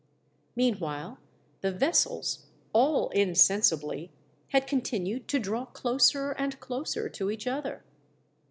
[0.55, 1.19] Meanwhile
[1.61, 4.09] the vessels, all insensibly,
[4.47, 7.83] had continued to draw closer and closer to each other.